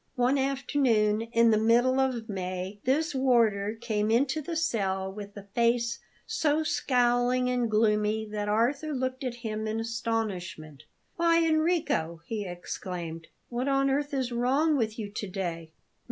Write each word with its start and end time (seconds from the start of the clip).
One 0.15 0.39
afternoon 0.39 1.21
in 1.21 1.51
the 1.51 1.59
middle 1.59 1.99
of 1.99 2.27
May 2.27 2.79
this 2.85 3.13
warder 3.13 3.75
came 3.79 4.09
into 4.09 4.41
the 4.41 4.55
cell 4.55 5.13
with 5.13 5.37
a 5.37 5.43
face 5.53 5.99
so 6.25 6.63
scowling 6.63 7.51
and 7.51 7.69
gloomy 7.69 8.27
that 8.31 8.49
Arthur 8.49 8.93
looked 8.93 9.23
at 9.23 9.35
him 9.45 9.67
in 9.67 9.79
astonishment. 9.79 10.85
"Why, 11.17 11.45
Enrico!" 11.45 12.21
he 12.25 12.47
exclaimed; 12.47 13.27
"what 13.49 13.67
on 13.67 13.91
earth 13.91 14.11
is 14.11 14.31
wrong 14.31 14.75
with 14.75 14.97
you 14.97 15.07
to 15.11 15.27
day?" 15.27 15.71